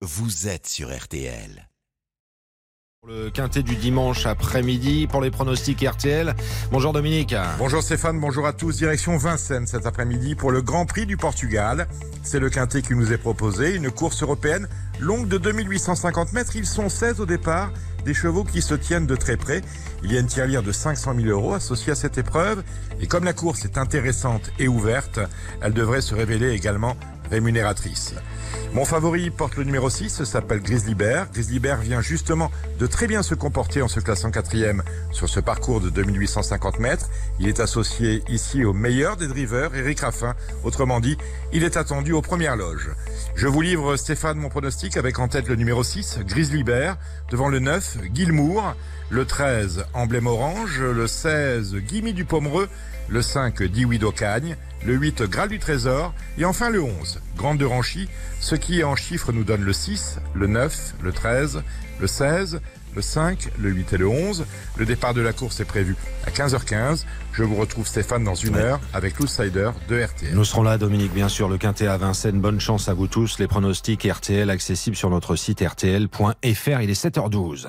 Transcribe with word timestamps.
vous 0.00 0.46
êtes 0.46 0.68
sur 0.68 0.96
RTL. 0.96 1.68
Le 3.06 3.30
quintet 3.30 3.62
du 3.62 3.74
dimanche 3.74 4.26
après-midi 4.26 5.08
pour 5.08 5.20
les 5.20 5.30
pronostics 5.30 5.82
RTL. 5.82 6.34
Bonjour 6.70 6.92
Dominique. 6.92 7.34
Bonjour 7.58 7.82
Stéphane, 7.82 8.20
bonjour 8.20 8.46
à 8.46 8.52
tous. 8.52 8.76
Direction 8.76 9.16
Vincennes 9.16 9.66
cet 9.66 9.86
après-midi 9.86 10.36
pour 10.36 10.52
le 10.52 10.62
Grand 10.62 10.86
Prix 10.86 11.06
du 11.06 11.16
Portugal. 11.16 11.88
C'est 12.22 12.38
le 12.38 12.50
quintet 12.50 12.82
qui 12.82 12.94
nous 12.94 13.12
est 13.12 13.18
proposé, 13.18 13.74
une 13.74 13.90
course 13.90 14.22
européenne 14.22 14.68
longue 15.00 15.26
de 15.26 15.38
2850 15.38 16.32
mètres. 16.32 16.54
Ils 16.54 16.66
sont 16.66 16.88
16 16.88 17.20
au 17.20 17.26
départ, 17.26 17.72
des 18.04 18.14
chevaux 18.14 18.44
qui 18.44 18.62
se 18.62 18.74
tiennent 18.74 19.06
de 19.06 19.16
très 19.16 19.36
près. 19.36 19.62
Il 20.04 20.12
y 20.12 20.16
a 20.16 20.20
une 20.20 20.26
tirelire 20.26 20.62
de 20.62 20.72
500 20.72 21.14
000 21.16 21.26
euros 21.28 21.54
associée 21.54 21.92
à 21.92 21.96
cette 21.96 22.18
épreuve. 22.18 22.62
Et 23.00 23.06
comme 23.06 23.24
la 23.24 23.32
course 23.32 23.64
est 23.64 23.78
intéressante 23.78 24.50
et 24.58 24.68
ouverte, 24.68 25.18
elle 25.60 25.72
devrait 25.72 26.02
se 26.02 26.14
révéler 26.14 26.50
également 26.50 26.96
rémunératrice. 27.30 28.14
Mon 28.74 28.84
favori 28.84 29.30
porte 29.30 29.56
le 29.56 29.64
numéro 29.64 29.88
6, 29.88 30.24
s'appelle 30.24 30.60
Grizzly 30.60 30.94
Bear. 30.94 31.26
Vient 31.80 32.02
justement 32.02 32.50
de 32.78 32.86
très 32.86 33.06
bien 33.06 33.22
se 33.22 33.34
comporter 33.34 33.80
en 33.80 33.88
se 33.88 33.98
classant 33.98 34.30
quatrième 34.30 34.82
sur 35.10 35.28
ce 35.28 35.40
parcours 35.40 35.80
de 35.80 35.88
2850 35.88 36.78
mètres. 36.78 37.08
Il 37.40 37.48
est 37.48 37.60
associé 37.60 38.22
ici 38.28 38.64
au 38.64 38.74
meilleur 38.74 39.16
des 39.16 39.26
drivers, 39.26 39.74
Eric 39.74 40.00
Raffin. 40.00 40.34
Autrement 40.64 41.00
dit, 41.00 41.16
il 41.52 41.64
est 41.64 41.78
attendu 41.78 42.12
aux 42.12 42.20
premières 42.20 42.56
loges. 42.56 42.90
Je 43.34 43.46
vous 43.46 43.62
livre 43.62 43.96
Stéphane 43.96 44.38
mon 44.38 44.50
pronostic 44.50 44.96
avec 44.96 45.18
en 45.18 45.28
tête 45.28 45.48
le 45.48 45.56
numéro 45.56 45.82
6, 45.82 46.20
Grizzly 46.26 46.62
devant 47.30 47.48
le 47.48 47.60
9, 47.60 47.98
Gilmour, 48.12 48.74
le 49.10 49.24
13, 49.24 49.86
Emblème 49.94 50.26
Orange, 50.26 50.82
le 50.82 51.06
16, 51.06 51.76
Gimme 51.86 52.12
du 52.12 52.24
Pomereux, 52.26 52.68
le 53.08 53.22
5, 53.22 53.62
Dioui 53.62 53.98
d'Ocagne, 53.98 54.56
le 54.84 54.94
8, 54.94 55.22
Graal 55.22 55.48
du 55.48 55.58
Trésor, 55.58 56.12
et 56.36 56.44
enfin 56.44 56.68
le 56.68 56.82
11, 56.82 57.17
Grande 57.36 57.58
de 57.58 57.64
Ranchy, 57.64 58.08
ce 58.40 58.54
qui 58.54 58.82
en 58.84 58.96
chiffres 58.96 59.32
nous 59.32 59.44
donne 59.44 59.62
le 59.62 59.72
6, 59.72 60.18
le 60.34 60.46
9, 60.46 60.94
le 61.02 61.12
13, 61.12 61.62
le 62.00 62.06
16, 62.06 62.60
le 62.94 63.02
5, 63.02 63.50
le 63.58 63.70
8 63.70 63.92
et 63.92 63.96
le 63.96 64.08
11. 64.08 64.44
Le 64.76 64.86
départ 64.86 65.14
de 65.14 65.20
la 65.20 65.32
course 65.32 65.60
est 65.60 65.64
prévu 65.64 65.96
à 66.26 66.30
15h15. 66.30 67.04
Je 67.32 67.42
vous 67.42 67.56
retrouve 67.56 67.86
Stéphane 67.86 68.24
dans 68.24 68.34
une 68.34 68.56
heure 68.56 68.80
avec 68.92 69.18
l'outsider 69.18 69.70
de 69.88 70.02
RTL. 70.02 70.34
Nous 70.34 70.44
serons 70.44 70.62
là 70.62 70.78
Dominique 70.78 71.12
bien 71.12 71.28
sûr 71.28 71.48
le 71.48 71.58
quintet 71.58 71.86
à 71.86 71.96
Vincennes. 71.96 72.40
Bonne 72.40 72.60
chance 72.60 72.88
à 72.88 72.94
vous 72.94 73.06
tous. 73.06 73.38
Les 73.38 73.46
pronostics 73.46 74.04
RTL 74.04 74.50
accessibles 74.50 74.96
sur 74.96 75.10
notre 75.10 75.36
site 75.36 75.60
rtl.fr. 75.60 76.80
Il 76.80 76.90
est 76.90 77.04
7h12. 77.04 77.68